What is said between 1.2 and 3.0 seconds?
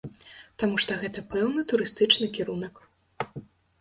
пэўны турыстычны кірунак.